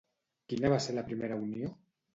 Quina 0.53 0.73
va 0.75 0.81
ser 0.87 0.97
la 0.97 1.05
primera 1.13 1.41
unió? 1.47 1.75